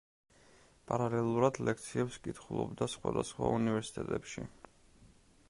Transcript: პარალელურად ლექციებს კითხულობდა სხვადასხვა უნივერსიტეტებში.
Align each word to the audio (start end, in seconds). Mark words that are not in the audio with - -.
პარალელურად 0.91 1.59
ლექციებს 1.67 2.17
კითხულობდა 2.25 2.89
სხვადასხვა 2.95 3.53
უნივერსიტეტებში. 3.59 4.49